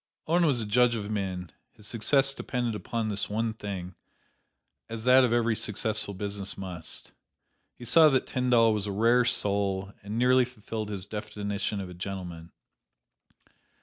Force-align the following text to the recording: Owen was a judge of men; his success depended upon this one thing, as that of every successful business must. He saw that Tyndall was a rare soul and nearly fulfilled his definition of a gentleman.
Owen 0.25 0.47
was 0.47 0.59
a 0.59 0.65
judge 0.65 0.95
of 0.95 1.11
men; 1.11 1.51
his 1.73 1.85
success 1.85 2.33
depended 2.33 2.73
upon 2.73 3.09
this 3.09 3.29
one 3.29 3.53
thing, 3.53 3.93
as 4.89 5.03
that 5.03 5.23
of 5.23 5.31
every 5.31 5.55
successful 5.55 6.15
business 6.15 6.57
must. 6.57 7.11
He 7.75 7.85
saw 7.85 8.09
that 8.09 8.25
Tyndall 8.25 8.73
was 8.73 8.87
a 8.87 8.91
rare 8.91 9.25
soul 9.25 9.93
and 10.01 10.17
nearly 10.17 10.43
fulfilled 10.43 10.89
his 10.89 11.05
definition 11.05 11.79
of 11.79 11.87
a 11.87 11.93
gentleman. 11.93 12.51